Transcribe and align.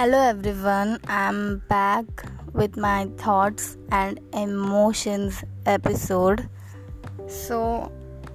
Hello 0.00 0.18
everyone, 0.18 0.98
I'm 1.08 1.58
back 1.68 2.06
with 2.54 2.78
my 2.78 3.04
thoughts 3.18 3.76
and 3.92 4.18
emotions 4.32 5.44
episode. 5.66 6.48
So, 7.26 7.92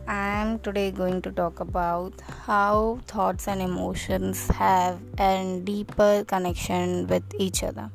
I'm 0.08 0.60
today 0.60 0.92
going 0.92 1.24
to 1.24 1.32
talk 1.32 1.62
about 1.62 2.22
how 2.46 3.00
thoughts 3.08 3.48
and 3.48 3.64
emotions 3.64 4.48
have 4.50 5.00
a 5.18 5.60
deeper 5.64 6.24
connection 6.28 7.08
with 7.08 7.24
each 7.40 7.64
other. 7.64 7.90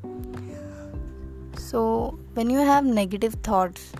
So, 1.56 2.18
when 2.34 2.50
you 2.50 2.58
have 2.58 2.84
negative 2.84 3.34
thoughts, 3.34 3.92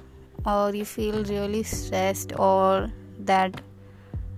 or 0.44 0.74
you 0.74 0.84
feel 0.84 1.22
really 1.22 1.62
stressed, 1.62 2.32
or 2.40 2.90
that 3.20 3.60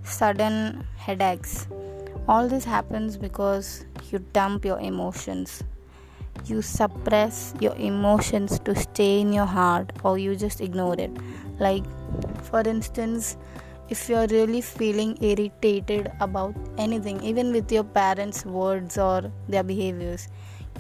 sudden 0.03 0.87
headaches, 0.98 1.69
all 2.29 2.49
this 2.49 2.65
happens 2.65 3.17
because 3.17 3.85
you 4.11 4.21
dump 4.33 4.65
your 4.65 4.79
emotions. 4.81 5.62
You 6.47 6.62
suppress 6.62 7.55
your 7.61 7.75
emotions 7.77 8.59
to 8.61 8.75
stay 8.75 9.21
in 9.21 9.33
your 9.33 9.47
heart 9.47 9.93
or 10.03 10.19
you 10.19 10.35
just 10.37 10.61
ignore 10.61 10.98
it. 10.98 11.11
Like, 11.59 11.85
for 12.43 12.61
instance, 12.61 13.37
if 13.91 14.09
you're 14.09 14.27
really 14.29 14.61
feeling 14.61 15.19
irritated 15.21 16.11
about 16.21 16.55
anything, 16.79 17.23
even 17.23 17.53
with 17.53 17.71
your 17.71 17.85
parents' 17.85 18.47
words 18.47 18.97
or 18.97 19.31
their 19.48 19.62
behaviors, 19.62 20.29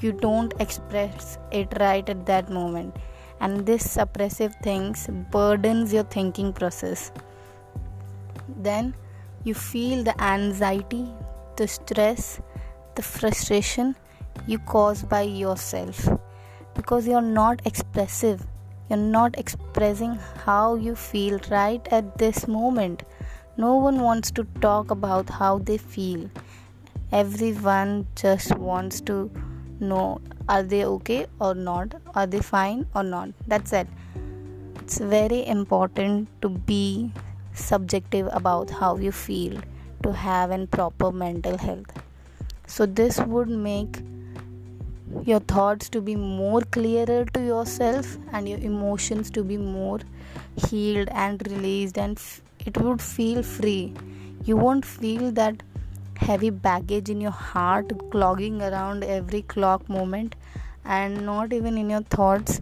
you 0.00 0.12
don't 0.12 0.54
express 0.60 1.38
it 1.50 1.68
right 1.78 2.08
at 2.08 2.24
that 2.26 2.50
moment. 2.50 2.96
And 3.40 3.66
this 3.66 3.96
suppressive 3.96 4.54
things 4.62 5.08
burdens 5.30 5.92
your 5.92 6.04
thinking 6.04 6.52
process. 6.52 7.12
Then 8.56 8.94
you 9.44 9.54
feel 9.54 10.04
the 10.04 10.18
anxiety, 10.22 11.08
the 11.56 11.68
stress, 11.68 12.40
the 12.96 13.02
frustration 13.02 13.96
you 14.46 14.58
cause 14.58 15.02
by 15.02 15.22
yourself 15.22 16.08
because 16.74 17.06
you're 17.06 17.20
not 17.20 17.60
expressive. 17.66 18.46
You're 18.88 18.98
not 18.98 19.38
expressing 19.38 20.18
how 20.44 20.74
you 20.74 20.94
feel 20.94 21.38
right 21.50 21.86
at 21.90 22.18
this 22.18 22.48
moment. 22.48 23.04
No 23.56 23.76
one 23.76 24.00
wants 24.00 24.30
to 24.32 24.44
talk 24.60 24.90
about 24.90 25.28
how 25.28 25.58
they 25.58 25.78
feel. 25.78 26.30
Everyone 27.10 28.06
just 28.16 28.56
wants 28.56 29.00
to 29.02 29.30
know 29.80 30.20
are 30.48 30.62
they 30.62 30.84
okay 30.84 31.26
or 31.40 31.54
not? 31.54 31.94
Are 32.14 32.26
they 32.26 32.40
fine 32.40 32.86
or 32.94 33.02
not? 33.02 33.30
That's 33.46 33.72
it. 33.72 33.86
It's 34.80 34.98
very 34.98 35.46
important 35.46 36.28
to 36.42 36.48
be 36.48 37.12
subjective 37.54 38.28
about 38.32 38.70
how 38.70 38.96
you 38.96 39.12
feel 39.12 39.60
to 40.02 40.12
have 40.12 40.50
a 40.50 40.66
proper 40.66 41.10
mental 41.12 41.58
health. 41.58 41.92
So 42.66 42.86
this 42.86 43.18
would 43.18 43.48
make 43.48 44.00
your 45.24 45.40
thoughts 45.40 45.88
to 45.90 46.00
be 46.00 46.16
more 46.16 46.62
clearer 46.62 47.24
to 47.24 47.40
yourself 47.44 48.16
and 48.32 48.48
your 48.48 48.58
emotions 48.58 49.30
to 49.30 49.44
be 49.44 49.56
more 49.56 50.00
healed 50.68 51.08
and 51.10 51.46
released 51.50 51.98
and 51.98 52.16
f- 52.16 52.40
it 52.66 52.78
would 52.78 53.00
feel 53.00 53.42
free. 53.42 53.92
You 54.44 54.56
won't 54.56 54.84
feel 54.84 55.30
that 55.32 55.62
heavy 56.16 56.50
baggage 56.50 57.10
in 57.10 57.20
your 57.20 57.32
heart 57.32 57.92
clogging 58.10 58.62
around 58.62 59.04
every 59.04 59.42
clock 59.42 59.88
moment 59.88 60.34
and 60.84 61.26
not 61.26 61.52
even 61.52 61.76
in 61.78 61.90
your 61.90 62.02
thoughts 62.02 62.60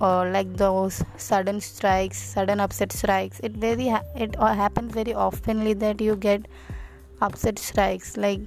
or 0.00 0.30
like 0.30 0.56
those 0.56 1.02
sudden 1.16 1.60
strikes 1.60 2.18
sudden 2.18 2.60
upset 2.60 2.92
strikes. 2.92 3.40
It 3.40 3.52
very 3.52 3.88
ha- 3.88 4.04
it 4.14 4.36
uh, 4.38 4.54
happens 4.54 4.92
very 4.92 5.12
oftenly 5.14 5.78
that 5.78 6.00
you 6.00 6.16
get 6.16 6.46
upset 7.20 7.58
strikes. 7.58 8.16
Like 8.16 8.40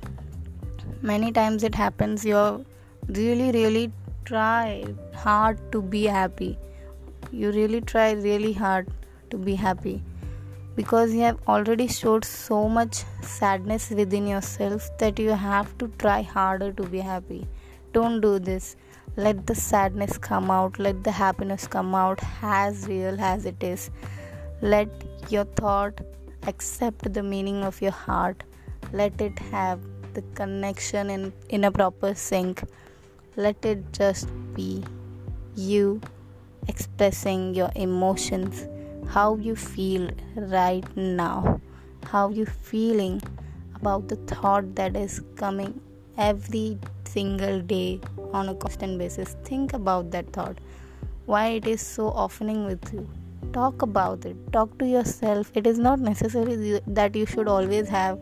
many 1.02 1.32
times 1.32 1.64
it 1.64 1.76
happens 1.76 2.26
you're 2.26 2.62
really 3.08 3.52
really 3.52 3.92
try 4.26 4.86
hard 5.16 5.60
to 5.72 5.82
be 5.82 6.04
happy. 6.06 6.58
You 7.32 7.52
really 7.52 7.82
try 7.82 8.12
really 8.12 8.54
hard 8.54 8.88
to 9.32 9.38
be 9.38 9.56
happy 9.56 10.02
because 10.76 11.14
you 11.14 11.22
have 11.22 11.40
already 11.48 11.88
showed 11.88 12.24
so 12.26 12.70
much 12.70 13.04
sadness 13.22 13.90
within 13.90 14.28
yourself 14.28 14.90
that 15.00 15.20
you 15.20 15.32
have 15.32 15.78
to 15.80 15.88
try 15.98 16.22
harder 16.22 16.72
to 16.74 16.84
be 16.84 17.00
happy. 17.00 17.48
Don't 17.92 18.22
do 18.22 18.38
this 18.38 18.76
let 19.16 19.46
the 19.48 19.56
sadness 19.56 20.18
come 20.18 20.50
out 20.50 20.80
let 20.80 21.04
the 21.04 21.12
happiness 21.12 21.68
come 21.68 21.94
out 21.94 22.20
as 22.42 22.88
real 22.88 23.20
as 23.20 23.46
it 23.46 23.64
is 23.64 23.90
let 24.62 24.90
your 25.30 25.46
thought 25.46 26.02
accept 26.48 27.14
the 27.14 27.24
meaning 27.24 27.64
of 27.64 27.82
your 27.82 27.92
heart 27.92 28.44
let 28.94 29.20
it 29.22 29.38
have 29.40 29.80
the 30.14 30.22
connection 30.36 31.10
in, 31.10 31.34
in 31.50 31.64
a 31.64 31.72
proper 31.72 32.14
sync. 32.14 32.64
Let 33.36 33.64
it 33.66 33.92
just 33.94 34.30
be 34.54 34.84
you 35.56 36.02
expressing 36.68 37.54
your 37.54 37.72
emotions, 37.76 38.68
how 39.08 39.38
you 39.38 39.56
feel 39.56 40.10
right 40.36 40.86
now, 40.96 41.62
how 42.06 42.30
you 42.30 42.46
feeling 42.46 43.22
about 43.76 44.08
the 44.08 44.18
thought 44.18 44.76
that 44.76 44.96
is 44.96 45.22
coming 45.36 45.80
every 46.18 46.78
single 47.14 47.62
day 47.62 48.00
on 48.34 48.50
a 48.50 48.56
constant 48.56 48.98
basis. 48.98 49.36
Think 49.44 49.74
about 49.74 50.12
that 50.12 50.32
thought. 50.34 50.58
Why 51.26 51.48
it 51.60 51.68
is 51.68 51.82
so 51.82 52.10
oftening 52.10 52.66
with 52.66 52.94
you. 52.94 53.08
Talk 53.54 53.82
about 53.82 54.26
it. 54.26 54.38
Talk 54.52 54.78
to 54.80 54.88
yourself. 54.88 55.52
It 55.56 55.66
is 55.66 55.80
not 55.80 56.00
necessary 56.00 56.82
that 56.88 57.16
you 57.16 57.26
should 57.26 57.48
always 57.48 57.88
have 57.90 58.20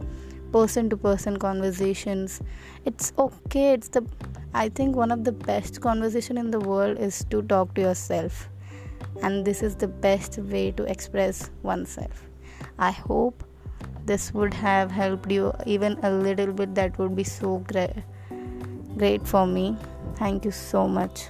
person 0.51 0.89
to 0.89 0.97
person 0.97 1.37
conversations 1.37 2.41
it's 2.85 3.11
okay 3.19 3.73
it's 3.73 3.89
the 3.89 4.03
i 4.53 4.69
think 4.69 4.95
one 4.95 5.11
of 5.11 5.23
the 5.23 5.31
best 5.31 5.81
conversation 5.81 6.37
in 6.37 6.51
the 6.51 6.59
world 6.59 6.97
is 6.97 7.23
to 7.25 7.41
talk 7.53 7.73
to 7.73 7.81
yourself 7.81 8.49
and 9.23 9.45
this 9.45 9.61
is 9.61 9.75
the 9.75 9.87
best 9.87 10.37
way 10.53 10.71
to 10.71 10.83
express 10.95 11.49
oneself 11.63 12.23
i 12.79 12.91
hope 12.91 13.43
this 14.05 14.33
would 14.33 14.53
have 14.53 14.89
helped 14.89 15.29
you 15.29 15.51
even 15.65 15.99
a 16.03 16.11
little 16.11 16.53
bit 16.53 16.73
that 16.75 16.97
would 16.97 17.15
be 17.15 17.23
so 17.23 17.57
great 17.71 18.03
great 18.97 19.27
for 19.27 19.45
me 19.45 19.75
thank 20.15 20.45
you 20.45 20.51
so 20.51 20.87
much 20.87 21.27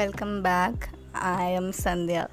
Welcome 0.00 0.42
back. 0.42 0.88
I 1.14 1.42
am 1.56 1.72
Sandhya. 1.72 2.28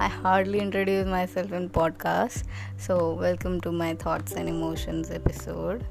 I 0.00 0.08
hardly 0.08 0.58
introduce 0.58 1.06
myself 1.06 1.52
in 1.52 1.68
podcast. 1.70 2.42
So, 2.76 2.96
welcome 3.12 3.60
to 3.60 3.70
my 3.70 3.94
thoughts 3.94 4.32
and 4.32 4.48
emotions 4.48 5.12
episode. 5.12 5.84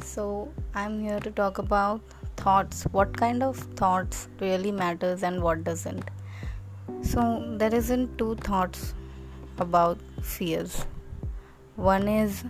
So, 0.00 0.48
I'm 0.74 0.98
here 0.98 1.20
to 1.20 1.30
talk 1.30 1.58
about 1.58 2.00
thoughts. 2.38 2.84
What 2.92 3.14
kind 3.14 3.42
of 3.42 3.58
thoughts 3.82 4.28
really 4.40 4.72
matters 4.72 5.22
and 5.22 5.42
what 5.42 5.62
doesn't. 5.62 6.13
So, 7.02 7.44
there 7.58 7.74
isn't 7.74 8.18
two 8.18 8.34
thoughts 8.36 8.94
about 9.58 9.98
fears. 10.22 10.86
One 11.76 12.08
is 12.08 12.44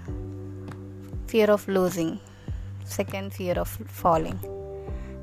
fear 1.27 1.50
of 1.50 1.67
losing, 1.67 2.21
second 2.84 3.33
fear 3.33 3.55
of 3.55 3.69
falling. 3.69 4.39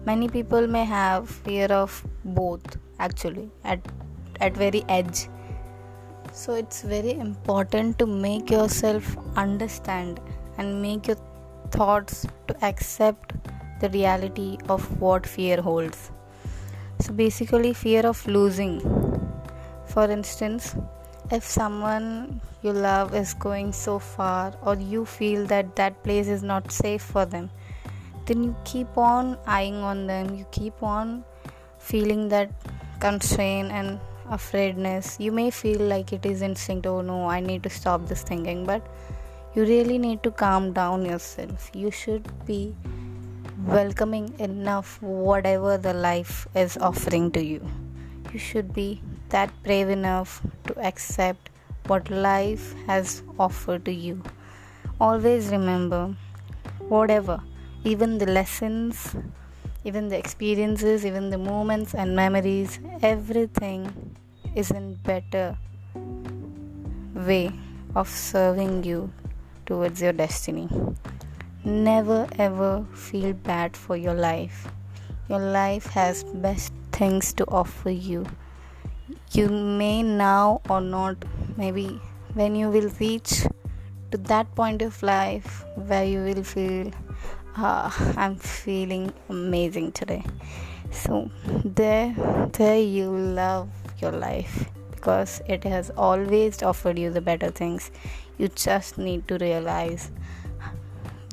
Many 0.06 0.28
people 0.28 0.68
may 0.68 0.84
have 0.86 1.30
fear 1.30 1.68
of 1.68 2.06
both 2.26 2.78
actually 3.00 3.50
at 3.64 3.80
at 4.40 4.58
very 4.58 4.84
edge. 4.90 5.28
So 6.34 6.54
it's 6.54 6.82
very 6.82 7.14
important 7.14 8.00
to 8.00 8.08
make 8.08 8.50
yourself 8.50 9.16
understand 9.36 10.20
and 10.58 10.82
make 10.82 11.08
your 11.08 11.18
thoughts 11.72 12.26
to 12.48 12.66
accept 12.66 13.36
the 13.82 13.90
reality 13.90 14.58
of 14.70 14.90
what 15.00 15.26
fear 15.26 15.62
holds. 15.62 16.12
So 17.00 17.14
basically 17.14 17.74
fear 17.74 18.06
of 18.06 18.26
losing 18.28 19.01
for 19.94 20.10
instance 20.10 20.76
if 21.32 21.44
someone 21.44 22.42
you 22.62 22.72
love 22.72 23.16
is 23.16 23.34
going 23.34 23.72
so 23.72 23.98
far 24.00 24.54
or 24.64 24.76
you 24.76 25.06
feel 25.06 25.46
that 25.46 25.76
that 25.76 26.04
place 26.04 26.28
is 26.28 26.44
not 26.44 26.72
safe 26.72 27.02
for 27.02 27.26
them 27.26 27.50
then 28.26 28.44
you 28.44 28.56
keep 28.64 28.98
on 28.98 29.38
eyeing 29.46 29.78
on 29.78 30.08
them. 30.08 30.36
You 30.36 30.46
keep 30.52 30.82
on 30.82 31.24
feeling 31.80 32.30
that 32.30 32.52
constraint 33.00 33.72
and 33.72 34.00
afraidness. 34.30 35.20
You 35.20 35.32
may 35.32 35.50
feel 35.50 35.82
like 35.82 36.14
it 36.14 36.26
is 36.26 36.42
instinct 36.42 36.88
oh 36.88 37.02
no 37.02 37.28
i 37.28 37.40
need 37.40 37.64
to 37.64 37.70
stop 37.70 38.06
this 38.08 38.22
thinking 38.24 38.66
but 38.66 38.86
you 39.56 39.64
really 39.64 39.98
need 39.98 40.24
to 40.24 40.32
calm 40.32 40.72
down 40.72 41.06
yourself. 41.06 41.70
You 41.74 41.92
should 41.92 42.30
be 42.46 42.74
welcoming 43.66 44.34
enough 44.40 45.02
whatever 45.02 45.78
the 45.78 45.94
life 45.94 46.48
is 46.56 46.78
offering 46.78 47.32
to 47.32 47.44
you. 47.44 47.68
You 48.32 48.40
should 48.40 48.74
be 48.74 49.02
that 49.32 49.52
brave 49.64 49.90
enough 49.90 50.42
to 50.68 50.78
accept 50.80 51.50
what 51.88 52.10
life 52.10 52.74
has 52.88 53.24
offered 53.40 53.86
to 53.86 53.92
you 53.92 54.22
always 55.00 55.50
remember 55.50 56.16
whatever 56.88 57.42
even 57.84 58.20
the 58.20 58.28
lessons, 58.28 59.16
even 59.84 60.10
the 60.10 60.18
experiences, 60.18 61.04
even 61.06 61.32
the 61.32 61.38
moments 61.38 61.96
and 61.96 62.16
memories, 62.16 62.80
everything 63.02 64.16
is 64.56 64.70
in 64.70 64.94
better 64.96 65.58
way 67.16 67.52
of 67.96 68.08
serving 68.08 68.84
you 68.84 69.12
towards 69.66 70.02
your 70.02 70.14
destiny. 70.14 70.70
Never 71.64 72.28
ever 72.38 72.86
feel 72.94 73.34
bad 73.34 73.76
for 73.76 73.98
your 73.98 74.14
life. 74.14 74.68
Your 75.28 75.40
life 75.40 75.86
has 75.88 76.24
best 76.24 76.72
things 76.92 77.34
to 77.34 77.46
offer 77.46 77.90
you. 77.90 78.28
You 79.32 79.50
may 79.50 80.04
now 80.04 80.62
or 80.70 80.82
not, 80.82 81.18
maybe 81.58 82.00
when 82.34 82.56
you 82.56 82.70
will 82.70 82.90
reach 83.00 83.46
to 84.12 84.18
that 84.18 84.54
point 84.56 84.82
of 84.82 85.02
life 85.02 85.66
where 85.76 86.04
you 86.04 86.24
will 86.24 86.44
feel, 86.44 86.92
ah, 87.56 88.14
I'm 88.18 88.36
feeling 88.36 89.14
amazing 89.30 89.94
today. 89.94 90.24
So 90.92 91.32
there, 91.64 92.14
there 92.54 92.80
you 92.80 93.10
love 93.10 93.70
your 94.00 94.12
life 94.12 94.70
because 94.92 95.42
it 95.48 95.64
has 95.64 95.90
always 95.92 96.62
offered 96.62 97.00
you 97.00 97.10
the 97.10 97.22
better 97.22 97.50
things. 97.50 97.92
You 98.38 98.50
just 98.50 98.98
need 98.98 99.28
to 99.30 99.38
realize 99.38 100.12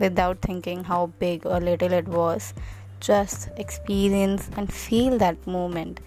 without 0.00 0.40
thinking 0.40 0.84
how 0.84 1.06
big 1.18 1.44
or 1.44 1.60
little 1.60 1.92
it 1.92 2.08
was. 2.08 2.54
Just 3.00 3.48
experience 3.56 4.48
and 4.56 4.72
feel 4.72 5.18
that 5.18 5.46
moment. 5.46 6.00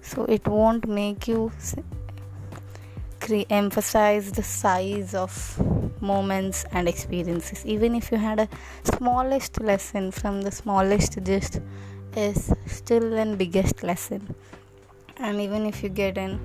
So 0.00 0.24
it 0.24 0.46
won't 0.46 0.88
make 0.88 1.28
you 1.28 1.52
emphasize 3.50 4.32
the 4.32 4.42
size 4.42 5.14
of 5.14 5.32
moments 6.00 6.64
and 6.72 6.88
experiences. 6.88 7.66
Even 7.66 7.94
if 7.94 8.10
you 8.10 8.16
had 8.16 8.40
a 8.40 8.48
smallest 8.84 9.60
lesson 9.60 10.10
from 10.10 10.40
the 10.42 10.50
smallest 10.50 11.22
gist, 11.22 11.60
is 12.16 12.52
still 12.66 13.12
an 13.12 13.36
biggest 13.36 13.82
lesson. 13.82 14.34
And 15.18 15.40
even 15.40 15.66
if 15.66 15.82
you 15.82 15.90
get 15.90 16.16
an 16.16 16.40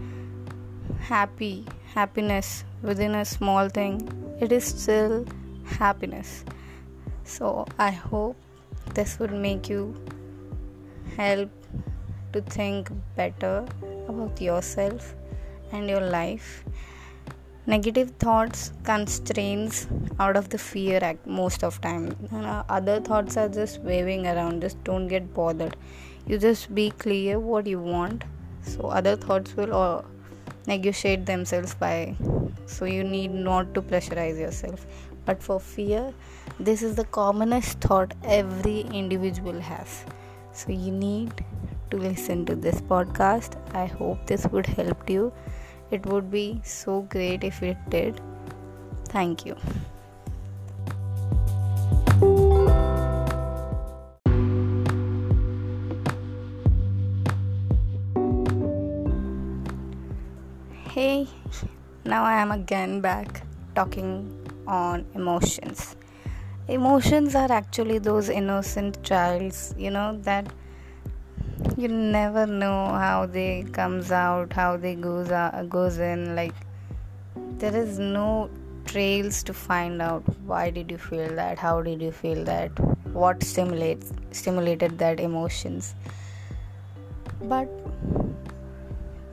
happy 0.99 1.65
happiness 1.93 2.63
within 2.81 3.13
a 3.15 3.25
small 3.25 3.69
thing 3.69 3.95
it 4.39 4.51
is 4.51 4.63
still 4.63 5.25
happiness 5.65 6.45
so 7.23 7.65
i 7.77 7.91
hope 7.91 8.37
this 8.93 9.19
would 9.19 9.31
make 9.31 9.69
you 9.69 9.93
help 11.17 11.49
to 12.33 12.41
think 12.41 12.91
better 13.15 13.65
about 14.07 14.41
yourself 14.41 15.15
and 15.71 15.89
your 15.89 16.01
life. 16.01 16.63
Negative 17.65 18.09
thoughts 18.19 18.73
constraints 18.83 19.87
out 20.19 20.35
of 20.35 20.49
the 20.49 20.57
fear 20.57 20.99
act 21.01 21.25
most 21.25 21.63
of 21.63 21.79
time. 21.79 22.15
Uh, 22.33 22.63
other 22.67 22.99
thoughts 22.99 23.37
are 23.37 23.47
just 23.47 23.79
waving 23.81 24.27
around 24.27 24.61
just 24.61 24.83
don't 24.83 25.07
get 25.07 25.33
bothered. 25.33 25.77
You 26.27 26.37
just 26.37 26.75
be 26.75 26.91
clear 26.91 27.39
what 27.39 27.65
you 27.65 27.79
want. 27.79 28.25
So 28.63 28.87
other 28.87 29.15
thoughts 29.15 29.55
will 29.55 29.73
uh, 29.73 30.01
negotiate 30.67 31.25
themselves 31.25 31.73
by. 31.73 32.15
So 32.65 32.85
you 32.85 33.03
need 33.03 33.33
not 33.33 33.73
to 33.75 33.81
pressurize 33.81 34.37
yourself. 34.37 34.85
But 35.25 35.41
for 35.41 35.59
fear 35.59 36.13
this 36.59 36.83
is 36.83 36.95
the 36.95 37.05
commonest 37.05 37.79
thought 37.79 38.13
every 38.23 38.81
individual 38.81 39.59
has. 39.59 40.05
So 40.51 40.71
you 40.71 40.91
need 40.91 41.43
to 41.91 41.97
listen 41.97 42.45
to 42.45 42.55
this 42.55 42.81
podcast. 42.81 43.57
I 43.75 43.85
hope 43.85 44.25
this 44.25 44.47
would 44.47 44.65
help 44.65 45.09
you. 45.09 45.31
It 45.91 46.05
would 46.05 46.31
be 46.31 46.61
so 46.63 47.01
great 47.01 47.43
if 47.43 47.61
it 47.61 47.77
did. 47.89 48.19
Thank 49.09 49.45
you. 49.45 49.55
Hey, 60.91 61.27
now 62.05 62.23
I 62.23 62.33
am 62.33 62.51
again 62.51 63.01
back 63.01 63.41
talking 63.75 64.47
on 64.67 65.05
emotions. 65.15 65.95
Emotions 66.67 67.35
are 67.35 67.51
actually 67.51 67.97
those 67.97 68.29
innocent 68.29 69.03
childs, 69.03 69.73
you 69.77 69.89
know, 69.89 70.17
that 70.21 70.47
you 71.77 71.87
never 71.87 72.45
know 72.45 72.87
how 72.87 73.25
they 73.25 73.63
comes 73.71 74.11
out, 74.11 74.53
how 74.53 74.77
they 74.77 74.95
goes 74.95 75.29
goes 75.69 75.97
in. 75.97 76.35
Like 76.35 76.53
there 77.57 77.75
is 77.75 77.99
no 77.99 78.49
trails 78.85 79.43
to 79.43 79.53
find 79.53 80.01
out 80.01 80.23
why 80.45 80.69
did 80.69 80.91
you 80.91 80.97
feel 80.97 81.35
that, 81.35 81.57
how 81.57 81.81
did 81.81 82.01
you 82.01 82.11
feel 82.11 82.43
that, 82.45 82.71
what 83.13 83.43
stimulates 83.43 84.11
stimulated 84.31 84.97
that 84.99 85.19
emotions. 85.19 85.95
But 87.41 87.65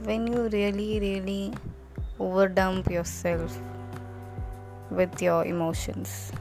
when 0.02 0.26
you 0.26 0.48
really, 0.48 1.00
really 1.00 1.52
overdump 2.18 2.90
yourself 2.90 3.58
with 4.90 5.20
your 5.22 5.44
emotions, 5.44 6.32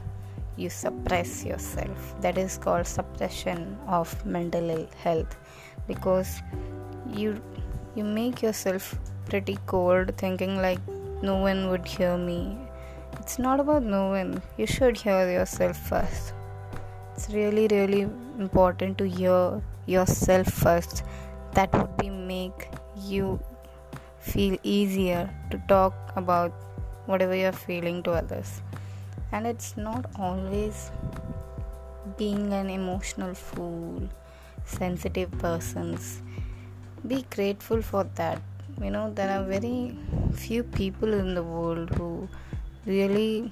you 0.60 0.70
suppress 0.70 1.44
yourself. 1.44 2.14
That 2.20 2.38
is 2.38 2.58
called 2.58 2.86
suppression 2.86 3.78
of 3.86 4.14
mental 4.24 4.86
health. 5.04 5.36
Because 5.88 6.42
you 7.18 7.40
you 7.94 8.04
make 8.04 8.42
yourself 8.42 8.94
pretty 9.28 9.56
cold 9.66 10.16
thinking 10.16 10.56
like 10.66 10.80
no 11.22 11.36
one 11.36 11.68
would 11.70 11.86
hear 11.86 12.16
me. 12.16 12.40
It's 13.18 13.38
not 13.38 13.60
about 13.60 13.82
no 13.82 14.08
one. 14.10 14.42
You 14.58 14.66
should 14.66 14.96
hear 14.96 15.30
yourself 15.32 15.76
first. 15.76 16.34
It's 17.14 17.30
really 17.30 17.66
really 17.68 18.02
important 18.38 18.98
to 18.98 19.08
hear 19.18 19.62
yourself 19.86 20.52
first. 20.64 21.02
That 21.54 21.72
would 21.78 21.96
be 21.96 22.10
make 22.10 22.68
you 23.12 23.40
feel 24.18 24.56
easier 24.62 25.28
to 25.50 25.62
talk 25.68 25.94
about 26.16 26.52
whatever 27.06 27.34
you're 27.34 27.60
feeling 27.66 28.02
to 28.04 28.12
others. 28.12 28.62
And 29.32 29.46
it's 29.46 29.76
not 29.76 30.06
always 30.18 30.90
being 32.16 32.52
an 32.52 32.68
emotional 32.68 33.34
fool, 33.34 34.08
sensitive 34.64 35.30
persons. 35.38 36.22
Be 37.06 37.24
grateful 37.30 37.82
for 37.82 38.04
that. 38.16 38.42
You 38.82 38.90
know, 38.90 39.12
there 39.12 39.30
are 39.30 39.44
very 39.44 39.96
few 40.32 40.62
people 40.62 41.12
in 41.12 41.34
the 41.34 41.42
world 41.42 41.90
who 41.90 42.28
really 42.86 43.50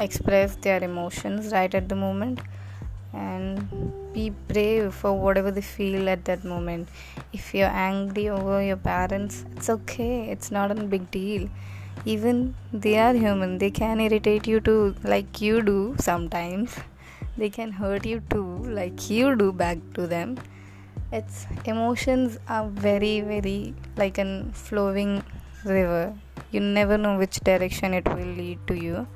express 0.00 0.56
their 0.56 0.82
emotions 0.82 1.52
right 1.52 1.74
at 1.74 1.88
the 1.88 1.94
moment 1.94 2.40
and 3.12 4.12
be 4.12 4.30
brave 4.48 4.92
for 4.92 5.12
whatever 5.12 5.50
they 5.50 5.60
feel 5.60 6.08
at 6.08 6.24
that 6.24 6.44
moment 6.44 6.88
if 7.32 7.54
you're 7.54 7.68
angry 7.68 8.28
over 8.28 8.62
your 8.62 8.76
parents 8.76 9.44
it's 9.52 9.70
okay 9.70 10.30
it's 10.30 10.50
not 10.50 10.70
a 10.70 10.74
big 10.74 11.08
deal 11.10 11.48
even 12.04 12.54
they 12.72 12.98
are 12.98 13.14
human. 13.14 13.58
They 13.58 13.70
can 13.70 14.00
irritate 14.00 14.46
you 14.46 14.60
too 14.60 14.94
like 15.04 15.40
you 15.40 15.62
do 15.62 15.96
sometimes. 15.98 16.76
They 17.36 17.50
can 17.50 17.72
hurt 17.72 18.06
you 18.06 18.22
too 18.30 18.58
like 18.64 19.10
you 19.10 19.34
do 19.36 19.52
back 19.52 19.78
to 19.94 20.06
them. 20.06 20.38
It's 21.12 21.46
emotions 21.64 22.38
are 22.48 22.66
very 22.68 23.20
very 23.20 23.74
like 23.96 24.18
a 24.18 24.44
flowing 24.52 25.24
river. 25.64 26.14
You 26.50 26.60
never 26.60 26.98
know 26.98 27.16
which 27.18 27.40
direction 27.40 27.94
it 27.94 28.06
will 28.08 28.34
lead 28.42 28.58
to 28.66 28.74
you. 28.74 29.06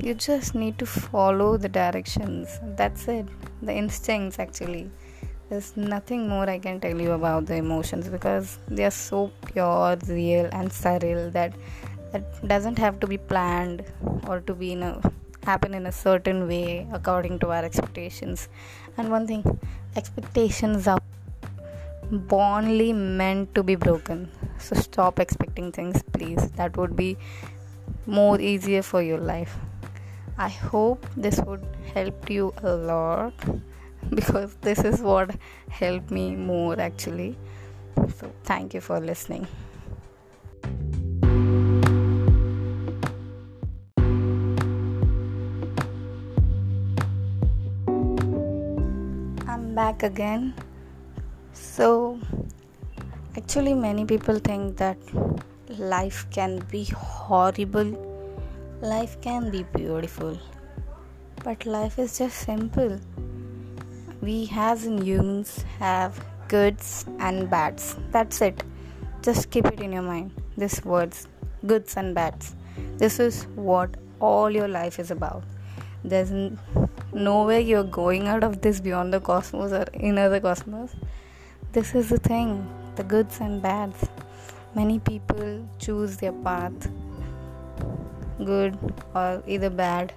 You 0.00 0.14
just 0.14 0.54
need 0.54 0.78
to 0.78 0.86
follow 0.86 1.56
the 1.56 1.68
directions. 1.68 2.60
That's 2.76 3.08
it. 3.08 3.26
The 3.60 3.74
instincts 3.74 4.38
actually 4.38 4.90
there's 5.50 5.76
nothing 5.76 6.28
more 6.28 6.48
i 6.48 6.58
can 6.58 6.80
tell 6.80 7.00
you 7.00 7.12
about 7.12 7.46
the 7.46 7.56
emotions 7.56 8.08
because 8.08 8.58
they 8.68 8.84
are 8.84 8.96
so 8.98 9.30
pure 9.46 9.96
real 10.08 10.48
and 10.52 10.70
surreal 10.70 11.30
that 11.32 11.52
that 12.12 12.48
doesn't 12.48 12.78
have 12.78 12.98
to 13.00 13.06
be 13.06 13.18
planned 13.18 13.84
or 14.26 14.40
to 14.40 14.54
be 14.54 14.72
in 14.72 14.82
a 14.82 15.12
happen 15.44 15.74
in 15.74 15.86
a 15.86 15.92
certain 15.92 16.46
way 16.46 16.86
according 16.92 17.38
to 17.38 17.50
our 17.50 17.64
expectations. 17.64 18.48
And 18.96 19.10
one 19.10 19.26
thing 19.26 19.58
expectations 19.96 20.86
are 20.86 21.00
bornly 22.10 22.94
meant 22.94 23.54
to 23.54 23.62
be 23.62 23.74
broken. 23.74 24.28
So 24.58 24.76
stop 24.76 25.18
expecting 25.18 25.72
things 25.72 26.02
please. 26.12 26.50
That 26.52 26.76
would 26.76 26.96
be 26.96 27.16
more 28.06 28.40
easier 28.40 28.82
for 28.82 29.02
your 29.02 29.18
life. 29.18 29.56
I 30.36 30.48
hope 30.48 31.06
this 31.16 31.38
would 31.40 31.64
help 31.94 32.30
you 32.30 32.54
a 32.62 32.74
lot 32.74 33.34
because 34.14 34.54
this 34.60 34.78
is 34.80 35.00
what 35.00 35.34
helped 35.68 36.10
me 36.10 36.36
more 36.36 36.80
actually. 36.80 37.36
So, 38.16 38.32
thank 38.44 38.74
you 38.74 38.80
for 38.80 39.00
listening. 39.00 39.46
I'm 49.46 49.74
back 49.74 50.02
again. 50.02 50.54
So, 51.52 52.18
actually, 53.36 53.74
many 53.74 54.04
people 54.04 54.38
think 54.38 54.76
that 54.78 54.96
life 55.78 56.26
can 56.30 56.60
be 56.70 56.84
horrible 56.84 58.10
Life 58.82 59.20
can 59.20 59.50
be 59.50 59.62
beautiful, 59.74 60.38
but 61.44 61.66
life 61.66 61.98
is 61.98 62.16
just 62.16 62.38
simple. 62.38 62.98
We, 64.20 64.50
as 64.54 64.84
humans, 64.84 65.64
have 65.78 66.22
goods 66.48 67.06
and 67.18 67.48
bads. 67.48 67.96
That's 68.10 68.40
it. 68.42 68.62
Just 69.22 69.50
keep 69.50 69.66
it 69.66 69.80
in 69.80 69.92
your 69.92 70.02
mind. 70.02 70.32
These 70.58 70.84
words, 70.84 71.26
goods 71.66 71.96
and 71.96 72.14
bads. 72.14 72.54
This 72.98 73.18
is 73.18 73.44
what 73.54 73.96
all 74.20 74.50
your 74.50 74.68
life 74.68 74.98
is 74.98 75.10
about. 75.10 75.44
There's 76.04 76.30
no 77.12 77.44
way 77.44 77.60
you're 77.60 77.84
going 77.84 78.28
out 78.28 78.44
of 78.44 78.60
this 78.60 78.80
beyond 78.80 79.12
the 79.12 79.20
cosmos 79.20 79.72
or 79.72 79.86
inner 79.94 80.28
the 80.28 80.40
cosmos. 80.40 80.94
This 81.72 81.94
is 81.94 82.08
the 82.08 82.18
thing 82.18 82.68
the 82.96 83.04
goods 83.04 83.40
and 83.40 83.62
bads. 83.62 84.08
Many 84.74 84.98
people 84.98 85.66
choose 85.78 86.16
their 86.18 86.32
path, 86.32 86.90
good 88.44 88.78
or 89.14 89.42
either 89.46 89.70
bad. 89.70 90.12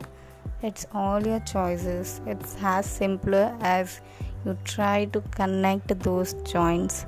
It's 0.64 0.86
all 0.94 1.28
your 1.28 1.42
choices. 1.42 2.22
It's 2.26 2.56
as 2.64 2.86
simpler 2.86 3.54
as 3.60 4.00
you 4.46 4.58
try 4.64 5.06
to 5.12 5.20
connect 5.32 6.00
those 6.00 6.36
joints 6.44 7.06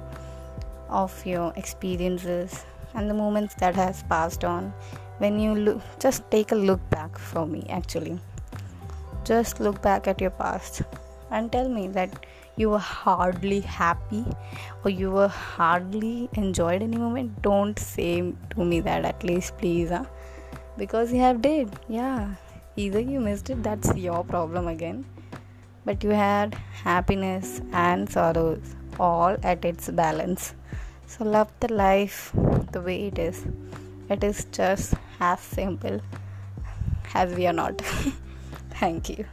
of 0.90 1.26
your 1.26 1.54
experiences 1.56 2.66
and 2.94 3.10
the 3.10 3.14
moments 3.14 3.56
that 3.56 3.76
has 3.76 4.04
passed 4.04 4.44
on 4.44 4.74
when 5.20 5.40
you 5.40 5.56
look 5.56 5.82
just 6.00 6.30
take 6.30 6.52
a 6.52 6.56
look 6.56 6.82
back 6.90 7.18
for 7.18 7.46
me 7.46 7.66
actually 7.70 8.20
just 9.24 9.60
look 9.60 9.82
back 9.82 10.08
at 10.08 10.22
your 10.22 10.30
past 10.30 10.82
and 11.32 11.52
tell 11.52 11.68
me 11.68 11.88
that 11.88 12.26
you 12.56 12.70
were 12.70 12.86
hardly 12.88 13.60
happy 13.62 14.24
or 14.84 14.92
you 14.92 15.12
were 15.12 15.28
hardly 15.28 16.30
enjoyed 16.34 16.82
any 16.82 16.98
moment 16.98 17.42
don't 17.42 17.80
say 17.80 18.34
to 18.52 18.64
me 18.64 18.80
that 18.80 19.04
at 19.06 19.24
least 19.24 19.58
please 19.58 19.90
huh? 19.90 20.06
because 20.78 21.12
you 21.12 21.20
have 21.20 21.42
did 21.42 21.70
yeah 21.90 22.36
either 22.76 23.00
you 23.00 23.20
missed 23.20 23.50
it 23.50 23.64
that's 23.64 23.96
your 23.96 24.24
problem 24.24 24.68
again. 24.68 25.06
But 25.86 26.04
you 26.04 26.10
had 26.12 26.56
happiness 26.84 27.62
and 27.72 28.10
sorrows 28.10 28.76
all 29.00 29.38
at 29.44 29.64
its 29.64 29.90
balance. 29.90 30.56
So 31.08 31.24
love 31.24 31.52
the 31.60 31.72
life 31.72 32.32
the 32.72 32.82
way 32.82 33.08
it 33.08 33.20
is. 33.20 33.46
It 34.10 34.24
is 34.24 34.46
just 34.52 34.96
as 35.20 35.40
simple 35.40 36.02
as 37.14 37.34
we 37.34 37.48
are 37.48 37.54
not. 37.54 37.82
Thank 38.72 39.10
you 39.10 39.26